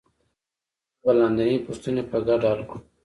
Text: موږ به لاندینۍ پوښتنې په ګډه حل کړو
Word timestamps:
موږ 0.97 1.01
به 1.03 1.11
لاندینۍ 1.19 1.57
پوښتنې 1.67 2.03
په 2.09 2.17
ګډه 2.27 2.47
حل 2.51 2.61
کړو 2.69 2.79